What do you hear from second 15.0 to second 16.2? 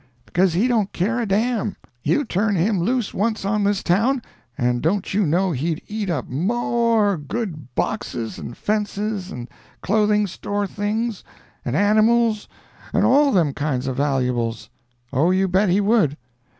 Oh, you bet he would.